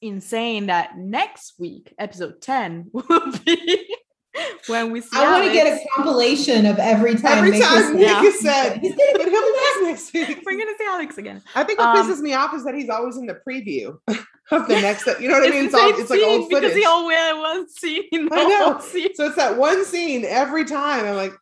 [0.00, 3.94] in saying that next week, episode 10, will be
[4.66, 7.38] when we see I want to get a compilation of every time.
[7.38, 8.20] Every Nick time said- Nick Yeah.
[8.22, 10.42] has said, He's gonna but be he'll be back next week.
[10.44, 11.42] We're gonna see Alex again.
[11.54, 13.98] I think what Um, pisses me off is that he's always in the preview
[14.50, 15.06] of the next.
[15.20, 15.64] You know what I mean?
[15.66, 16.78] It's It's, all, it's like scene old because footage.
[16.78, 18.72] he only had one scene in the I know.
[18.72, 19.14] whole season.
[19.14, 21.04] So it's that one scene every time.
[21.06, 21.32] I'm like,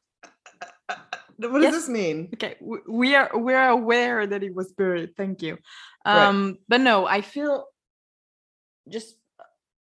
[1.37, 1.73] what does Yes.
[1.75, 2.29] this mean?
[2.35, 2.57] Okay,
[2.89, 5.17] we are we are aware that he was buried.
[5.17, 5.59] Thank you.
[6.07, 6.27] Right.
[6.27, 7.67] Um, but no, I feel
[8.89, 9.17] just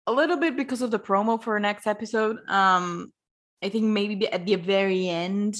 [0.07, 2.37] a little bit because of the promo for next episode.
[2.47, 3.11] Um,
[3.63, 5.55] I think maybe at the very end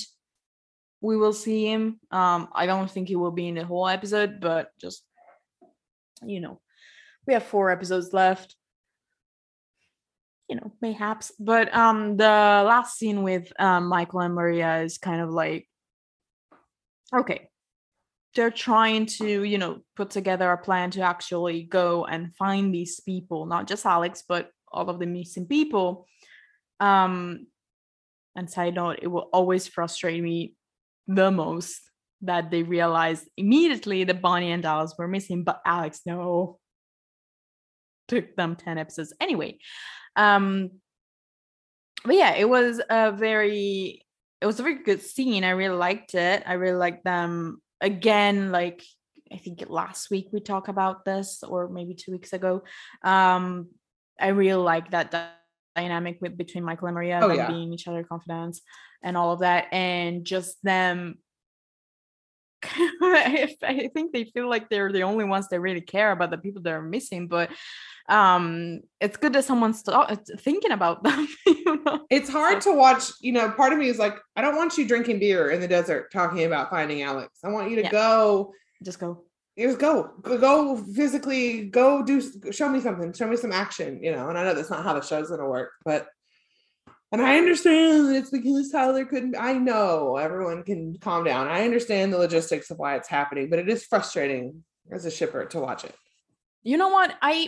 [1.01, 1.99] we will see him.
[2.11, 5.03] Um, I don't think he will be in the whole episode, but just
[6.23, 6.59] you know,
[7.25, 8.55] we have four episodes left.
[10.47, 11.31] You know, mayhaps.
[11.39, 15.69] But um the last scene with um Michael and Maria is kind of like
[17.15, 17.48] okay.
[18.35, 22.99] They're trying to, you know, put together a plan to actually go and find these
[22.99, 26.07] people, not just Alex, but all of the missing people.
[26.79, 27.47] Um
[28.35, 30.53] and side note, it will always frustrate me
[31.07, 31.81] the most
[32.21, 36.59] that they realized immediately that Bonnie and Dallas were missing, but Alex, no.
[38.07, 39.13] Took them 10 episodes.
[39.19, 39.57] Anyway.
[40.15, 40.71] Um
[42.05, 44.05] but yeah, it was a very
[44.41, 45.43] it was a very good scene.
[45.43, 46.43] I really liked it.
[46.45, 48.83] I really liked them again, like
[49.31, 52.63] I think last week we talked about this, or maybe two weeks ago.
[53.03, 53.69] Um,
[54.19, 55.29] I really like that dy-
[55.75, 57.47] dynamic with between Michael and Maria, Oh, yeah.
[57.47, 58.61] being each other confidants
[59.03, 61.19] and all of that, and just them.
[63.01, 66.37] I I think they feel like they're the only ones that really care about the
[66.37, 67.49] people that are missing, but
[68.07, 69.97] um, it's good that someone's th-
[70.39, 71.27] thinking about them.
[71.45, 72.05] You know?
[72.09, 74.87] It's hard to watch, you know, part of me is like, I don't want you
[74.87, 77.39] drinking beer in the desert talking about finding Alex.
[77.43, 77.91] I want you to Yeah.
[77.91, 79.23] go, Just go.
[79.57, 82.19] just go, go, go physically, go do,
[82.51, 84.27] show me something, show me some action, you know.
[84.29, 86.07] And I know that's not how the show's gonna work, but
[87.11, 89.35] and I understand that it's because Tyler couldn't.
[89.39, 91.47] I know everyone can calm down.
[91.47, 95.45] I understand the logistics of why it's happening, but it is frustrating as a shipper
[95.45, 95.95] to watch it.
[96.63, 97.47] you know what i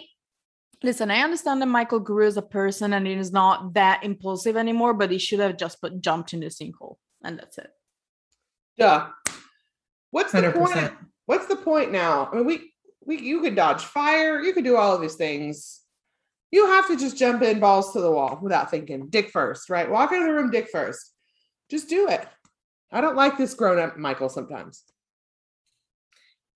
[0.84, 4.56] listen i understand that michael grew as a person and he is not that impulsive
[4.56, 7.72] anymore but he should have just put jumped in the sinkhole and that's it
[8.78, 9.08] Duh.
[10.12, 10.94] What's the Hundred point?
[11.26, 12.30] What's the point now?
[12.32, 12.72] I mean, we
[13.06, 15.81] we you could dodge fire, you could do all of these things.
[16.52, 19.08] You have to just jump in balls to the wall without thinking.
[19.08, 19.90] Dick first, right?
[19.90, 21.14] Walk into the room, dick first.
[21.70, 22.28] Just do it.
[22.92, 24.84] I don't like this grown up Michael sometimes.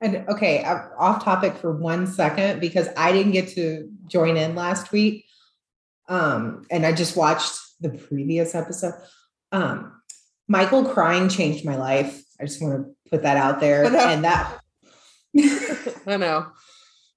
[0.01, 4.53] And okay, I'm off topic for one second because I didn't get to join in
[4.53, 5.25] last week.
[6.09, 8.93] Um, and I just watched the previous episode.
[9.53, 9.93] Um,
[10.47, 12.21] Michael crying changed my life.
[12.39, 13.85] I just want to put that out there.
[13.85, 14.59] And that
[16.07, 16.47] I know.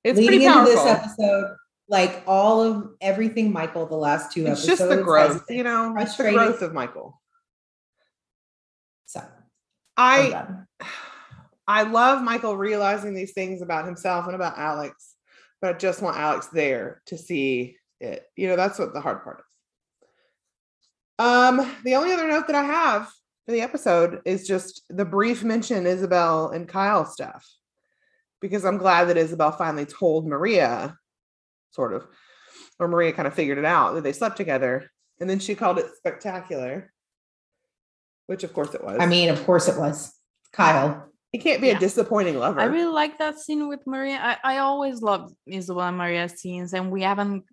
[0.04, 1.56] It's leading pretty into this episode,
[1.88, 4.78] like all of everything Michael, the last two it's episodes.
[4.78, 7.20] just the growth, you know, it's the growth of Michael.
[9.06, 9.22] So
[9.96, 10.64] I.
[11.70, 15.16] I love Michael realizing these things about himself and about Alex,
[15.60, 18.24] but I just want Alex there to see it.
[18.36, 19.44] You know, that's what the hard part is.
[21.18, 23.10] Um, the only other note that I have
[23.44, 27.46] for the episode is just the brief mention Isobel and Kyle stuff.
[28.40, 30.96] Because I'm glad that Isobel finally told Maria,
[31.70, 32.06] sort of,
[32.78, 34.90] or Maria kind of figured it out that they slept together.
[35.20, 36.92] And then she called it spectacular,
[38.26, 38.98] which of course it was.
[39.00, 40.12] I mean, of course it was
[40.52, 41.04] Kyle.
[41.32, 41.76] he can't be Yeah.
[41.76, 42.58] a disappointing lover.
[42.60, 46.72] i really like that scene with maria i, I always love isobel and Maria scenes
[46.72, 47.44] and we haven't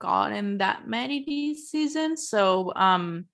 [0.00, 3.26] gotten that many this season so um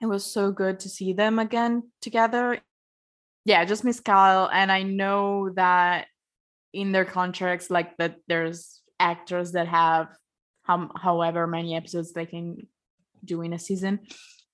[0.00, 2.60] it was so good to see them again together
[3.44, 6.06] yeah just miss kyle and i know that
[6.72, 10.08] in their contracts like that there's actors that have
[10.62, 12.66] how, however many episodes they can
[13.24, 14.00] do in a season.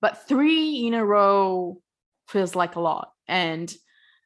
[0.00, 1.81] But three in a row
[2.28, 3.12] feels like a lot.
[3.28, 3.72] And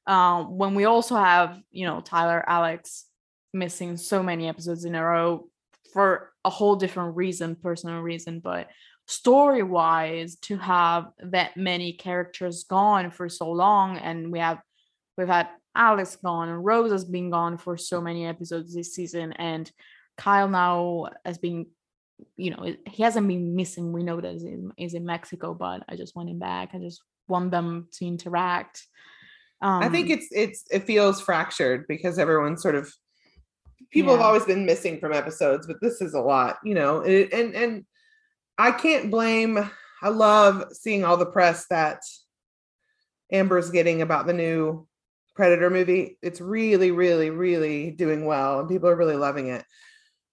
[0.07, 3.07] um, when we also have you know tyler alex
[3.53, 5.49] missing so many episodes in a row
[5.93, 8.69] for a whole different reason personal reason but
[9.07, 14.61] story wise to have that many characters gone for so long and we have
[15.17, 19.33] we've had alex gone and rose has been gone for so many episodes this season
[19.33, 19.71] and
[20.17, 21.67] kyle now has been
[22.37, 25.83] you know he hasn't been missing we know that he's in, he's in mexico but
[25.89, 28.87] i just want him back i just want them to interact
[29.63, 32.93] um, I think it's it's it feels fractured because everyone's sort of
[33.91, 37.01] people have always been missing from episodes, but this is a lot, you know.
[37.01, 37.85] It, and and
[38.59, 39.71] I can't blame.
[40.03, 42.01] I love seeing all the press that
[43.33, 44.87] Amber's getting about the new
[45.35, 46.19] Predator movie.
[46.23, 49.65] It's really, really, really doing well, and people are really loving it.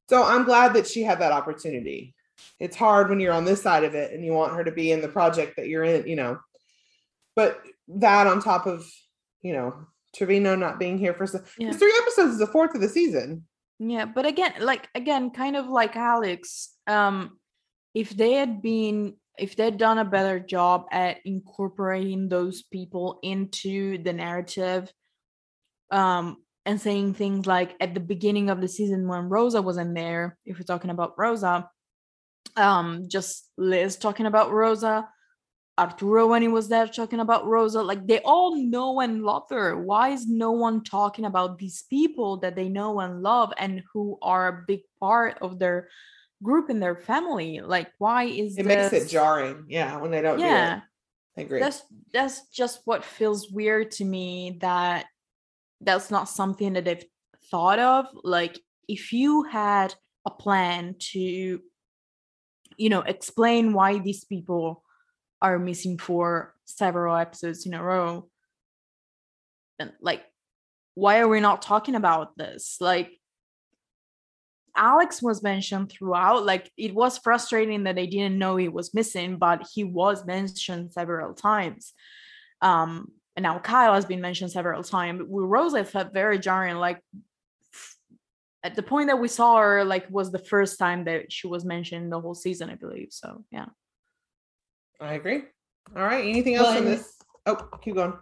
[0.10, 2.14] So I'm glad that she had that opportunity.
[2.60, 4.92] It's hard when you're on this side of it and you want her to be
[4.92, 6.40] in the project that you're in, you know.
[7.36, 8.86] But that on top of,
[9.42, 11.26] you know, Trevino not being here for
[11.58, 11.72] Yeah.
[11.72, 13.48] three episodes is the fourth of the season.
[13.80, 17.40] Yeah, but again, like again, kind of like Alex, um,
[17.94, 23.98] if they had been if they'd done a better job at incorporating those people into
[24.04, 24.94] the narrative,
[25.90, 30.38] um, and saying things like at the beginning of the season when Rosa wasn't there,
[30.46, 31.70] if we're talking about Rosa,
[32.56, 35.10] um, just Liz talking about Rosa,
[35.78, 39.76] Arturo when he was there talking about Rosa, like they all know and love her.
[39.76, 44.18] Why is no one talking about these people that they know and love and who
[44.22, 45.90] are a big part of their
[46.44, 47.60] group and their family?
[47.62, 48.92] Like, why is It this...
[48.92, 50.82] makes it jarring, yeah, when they don't Yeah, do.
[51.36, 51.60] I agree.
[51.60, 51.82] that's
[52.14, 55.08] that's just what feels weird to me that
[55.86, 57.06] that's not something that they've
[57.50, 59.94] thought of like if you had
[60.26, 61.62] a plan to
[62.78, 64.84] you know explain why these people
[65.42, 68.28] are missing for several episodes in a row
[69.80, 70.24] and like
[70.96, 73.12] why are we not talking about this like
[74.76, 76.46] Alex was mentioned throughout.
[76.46, 80.92] Like it was frustrating that they didn't know he was missing, but he was mentioned
[80.92, 81.94] several times.
[82.62, 85.22] Um, and now Kyle has been mentioned several times.
[85.28, 86.78] With rose it felt very jarring.
[86.78, 87.02] Like
[88.64, 91.66] at the point that we saw her, like was the first time that she was
[91.66, 93.08] mentioned the whole season, I believe.
[93.12, 93.66] So yeah.
[95.02, 95.44] I agree.
[95.96, 96.26] All right.
[96.26, 97.14] Anything else Well, in this?
[97.46, 98.14] Oh, keep going.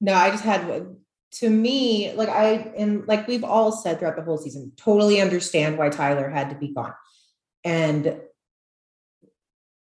[0.00, 0.96] No, I just had.
[1.36, 5.78] To me, like I and like we've all said throughout the whole season, totally understand
[5.78, 6.92] why Tyler had to be gone.
[7.64, 8.20] And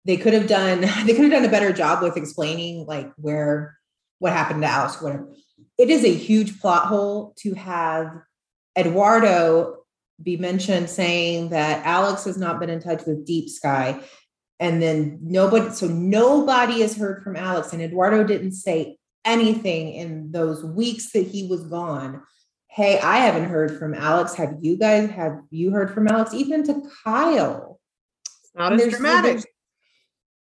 [0.05, 3.77] they could have done they could have done a better job with explaining like where
[4.21, 5.27] what happened to Alice, whatever.
[5.79, 8.21] It is a huge plot hole to have
[8.77, 9.77] Eduardo
[10.21, 13.99] be mentioned saying that Alex has not been in touch with Deep Sky.
[14.59, 20.31] And then nobody, so nobody has heard from Alex, and Eduardo didn't say anything in
[20.31, 22.21] those weeks that he was gone.
[22.67, 24.35] Hey, I haven't heard from Alex.
[24.35, 26.35] Have you guys have you heard from Alex?
[26.35, 27.79] Even to Kyle.
[28.23, 29.43] It's not as dramatic.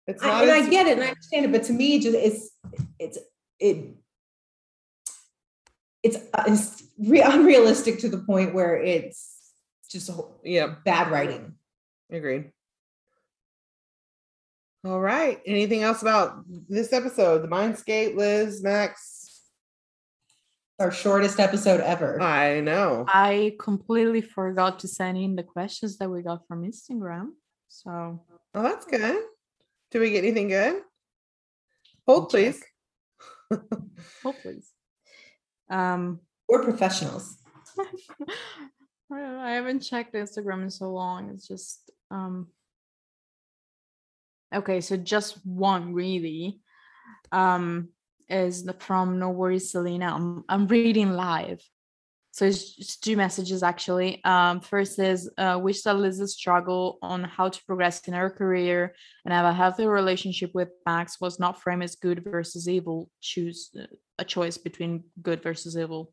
[0.07, 2.51] It's I, and I get it and I understand it, but to me, just it's
[2.99, 3.19] it's
[3.61, 3.95] it
[6.03, 9.53] it's, uh, it's re- unrealistic to the point where it's
[9.91, 11.55] just a whole- yeah, bad writing.
[12.11, 12.53] agreed.
[14.85, 15.41] All right.
[15.45, 17.43] Anything else about this episode?
[17.43, 19.43] The Mindscape, Liz, Max.
[20.79, 22.23] Our shortest episode ever.
[22.23, 23.05] I know.
[23.09, 27.31] I completely forgot to send in the questions that we got from Instagram.
[27.69, 29.21] So Oh, that's good.
[29.91, 30.83] Do we get anything good?
[32.07, 32.63] Hold, please.
[34.23, 34.71] Hold please.
[35.71, 37.37] Um We're professionals.
[39.13, 41.31] I haven't checked Instagram in so long.
[41.31, 42.49] It's just um
[44.55, 46.61] okay, so just one really.
[47.33, 47.89] Um
[48.29, 50.15] is the, from No Worries Selena.
[50.15, 51.63] I'm I'm reading live.
[52.39, 54.23] So it's two messages actually.
[54.25, 58.95] Um, first is uh, wish that Liz's struggle on how to progress in her career
[59.25, 63.11] and have a healthy relationship with Max was not framed as good versus evil.
[63.21, 63.87] Choose uh,
[64.21, 66.13] a choice between good versus evil.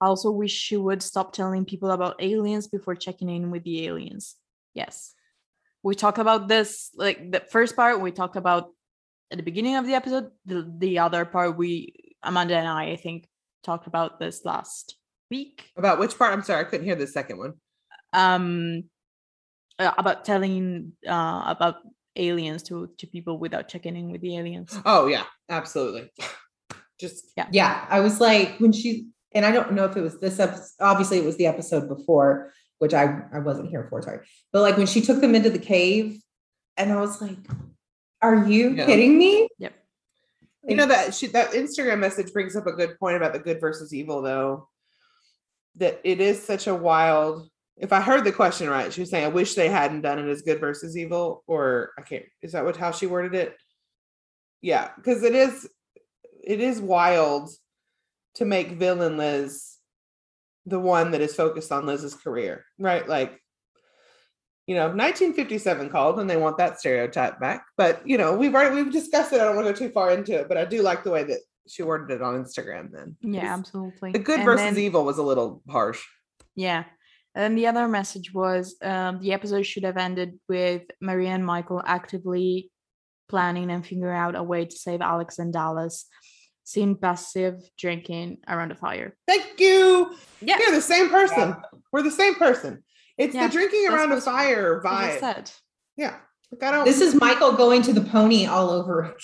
[0.00, 3.86] I also wish she would stop telling people about aliens before checking in with the
[3.88, 4.36] aliens.
[4.74, 5.12] Yes.
[5.82, 8.68] We talked about this, like the first part we talked about
[9.32, 10.30] at the beginning of the episode.
[10.46, 13.26] The, the other part we, Amanda and I, I think,
[13.64, 14.98] talked about this last
[15.30, 15.70] week.
[15.76, 16.32] About which part?
[16.32, 17.54] I'm sorry, I couldn't hear the second one.
[18.12, 18.84] Um,
[19.78, 21.76] uh, about telling uh, about
[22.16, 24.78] aliens to, to people without checking in with the aliens.
[24.84, 26.10] Oh, yeah, absolutely.
[27.00, 27.86] Just Yeah, yeah.
[27.88, 30.72] I was like when she and I don't know if it was this episode.
[30.80, 34.02] Obviously, it was the episode before, which I I wasn't here for.
[34.02, 36.20] Sorry, but like when she took them into the cave,
[36.76, 37.38] and I was like,
[38.22, 39.72] "Are you kidding me?" Yep.
[40.68, 43.60] you know that she that Instagram message brings up a good point about the good
[43.60, 44.68] versus evil though.
[45.76, 47.48] That it is such a wild
[47.80, 50.28] if I heard the question right, she was saying, I wish they hadn't done it
[50.28, 53.56] as good versus evil, or I can't is that what how she worded it?
[54.60, 55.68] Yeah, because it is
[56.44, 57.50] it is wild
[58.34, 59.76] to make villain Liz
[60.66, 63.08] the one that is focused on Liz's career, right?
[63.08, 63.40] Like
[64.66, 67.64] you know, 1957 called and they want that stereotype back.
[67.76, 69.40] But you know, we've already we've discussed it.
[69.40, 71.24] I don't want to go too far into it, but I do like the way
[71.24, 71.40] that
[71.70, 73.16] she worded it on Instagram then.
[73.22, 74.12] Yeah, absolutely.
[74.12, 76.02] The good And versus then- evil was a little harsh.
[76.56, 76.84] Yeah.
[77.34, 81.80] And the other message was um, the episode should have ended with Maria and Michael
[81.84, 82.70] actively
[83.28, 86.06] planning and figuring out a way to save Alex and Dallas,
[86.64, 89.16] seen passive drinking around a fire.
[89.28, 90.12] Thank you.
[90.40, 90.58] Yeah.
[90.58, 91.54] You're the same person.
[91.92, 92.82] We're the same person.
[93.16, 95.20] It's Yeah, the drinking around a fire vibe.
[95.20, 95.50] said.
[95.96, 96.16] Yeah.
[96.50, 99.14] Like I don't This is Michael going to the pony all over.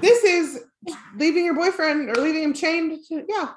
[0.00, 0.60] this is
[1.16, 3.50] leaving your boyfriend or leaving him chained to yeah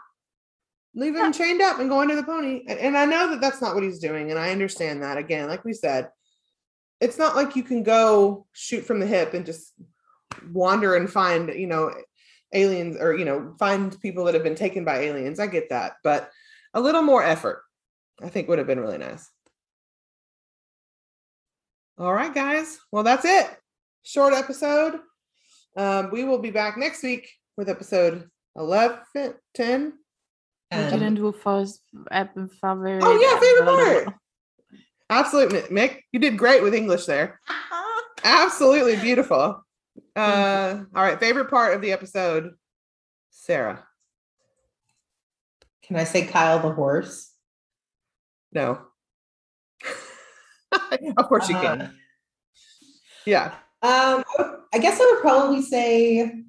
[0.96, 3.62] leaving him chained up and going to the pony and, and i know that that's
[3.62, 6.10] not what he's doing and i understand that again like we said
[7.00, 9.74] it's not like you can go shoot from the hip and just
[10.52, 11.92] wander and find you know
[12.54, 15.40] aliens or you know find people that have been taken by aliens.
[15.40, 16.32] I get that, but
[16.74, 17.64] a little more effort,
[18.22, 19.30] I think, would have been really nice.
[21.98, 22.80] All right, guys.
[22.92, 23.50] Well, that's it.
[24.04, 25.00] Short episode.
[25.78, 29.00] Um, we will be back next week with episode 11,
[29.54, 29.94] 10.
[30.72, 33.02] We didn't do first ep- favorite.
[33.04, 34.16] Oh, yeah, favorite part.
[35.10, 36.02] Absolutely, Mick.
[36.12, 37.40] You did great with English there.
[38.24, 39.64] Absolutely beautiful.
[40.16, 42.54] Uh, all right, favorite part of the episode,
[43.30, 43.86] Sarah.
[45.84, 47.32] Can I say Kyle the horse?
[48.52, 48.82] No.
[51.18, 51.82] of course you can.
[51.82, 51.90] Uh,
[53.26, 53.54] Yeah.
[53.82, 54.24] Um,
[54.74, 56.44] I guess I would probably say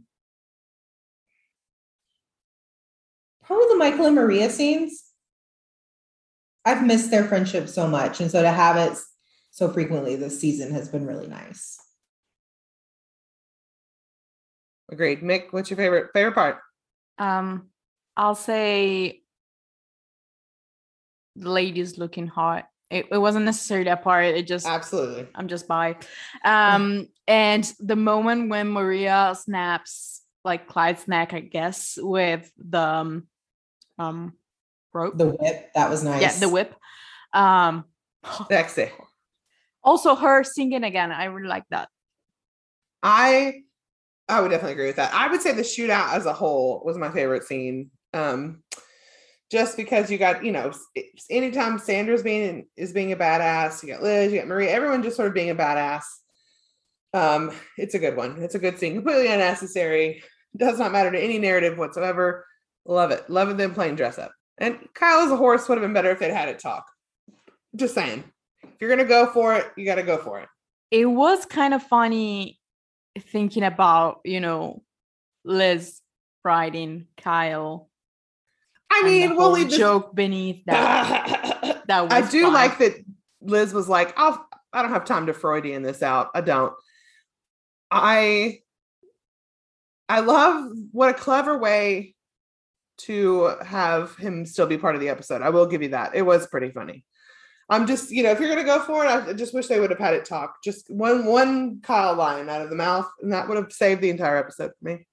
[3.45, 5.05] probably the Michael and Maria scenes.
[6.64, 8.99] I've missed their friendship so much, and so to have it
[9.51, 11.79] so frequently this season has been really nice.
[14.91, 15.20] Agreed.
[15.20, 16.59] Mick, what's your favorite favorite part?
[17.18, 17.68] Um,
[18.16, 19.22] I'll say
[21.37, 22.68] the ladies looking hot.
[22.91, 24.24] It, it wasn't necessarily that part.
[24.24, 25.26] It just Absolutely.
[25.34, 25.97] I'm just by.
[26.45, 33.26] Um, and the moment when Maria snaps like Clyde's neck, I guess, with the um,
[33.99, 34.32] um
[34.93, 35.18] rope.
[35.18, 36.22] The whip, that was nice.
[36.22, 36.74] yeah, the whip.
[37.32, 37.84] Um
[38.49, 38.91] Sexy.
[39.84, 41.12] also her singing again.
[41.12, 41.89] I really like that.
[43.03, 43.62] I
[44.28, 45.12] I would definitely agree with that.
[45.12, 47.91] I would say the shootout as a whole was my favorite scene.
[48.14, 48.62] Um
[49.51, 50.73] just because you got, you know,
[51.31, 55.17] anytime Sandra's being is being a badass, you got Liz, you got Maria, everyone just
[55.17, 56.05] sort of being a badass.
[57.15, 58.43] Um, it's a good one.
[58.43, 60.23] It's a good scene, completely unnecessary.
[60.57, 62.45] Does not matter to any narrative whatsoever.
[62.85, 63.29] Love it.
[63.29, 64.33] Loving them playing dress up.
[64.59, 66.85] And Kyle as a horse would have been better if they'd had it talk.
[67.77, 68.25] Just saying.
[68.63, 70.49] If you're gonna go for it, you gotta go for it.
[70.91, 72.59] It was kind of funny
[73.19, 74.83] thinking about, you know,
[75.45, 76.01] Liz
[76.45, 77.88] riding Kyle.
[78.91, 81.82] I mean, we'll leave this joke beneath that.
[81.86, 82.53] that was I do fun.
[82.53, 82.95] like that
[83.41, 86.30] Liz was like, I'll I don't have time to Freudian this out.
[86.34, 86.72] I don't.
[87.91, 88.61] I
[90.09, 92.14] I love what a clever way
[92.99, 95.43] to have him still be part of the episode.
[95.43, 96.14] I will give you that.
[96.14, 97.05] It was pretty funny.
[97.70, 99.91] I'm just, you know, if you're gonna go for it, I just wish they would
[99.91, 100.57] have had it talk.
[100.64, 104.11] Just one one Kyle line out of the mouth, and that would have saved the
[104.11, 105.07] entire episode for me.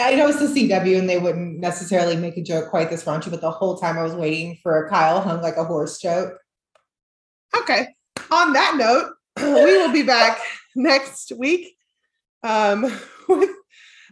[0.00, 3.30] I know it's the CW and they wouldn't necessarily make a joke quite this raunchy,
[3.30, 6.38] but the whole time I was waiting for a Kyle hung like a horse joke.
[7.56, 7.88] Okay.
[8.30, 10.38] On that note, we will be back
[10.76, 11.76] next week
[12.44, 12.82] um,
[13.28, 13.50] with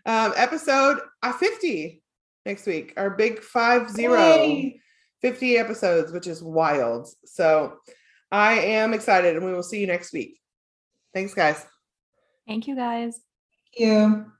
[0.06, 2.02] um, episode uh, 50
[2.44, 2.92] next week.
[2.96, 4.80] Our big five zero Yay.
[5.22, 7.08] 50 episodes, which is wild.
[7.24, 7.76] So
[8.32, 10.38] I am excited and we will see you next week.
[11.14, 11.64] Thanks, guys.
[12.46, 13.20] Thank you guys.
[13.76, 14.32] Thank you.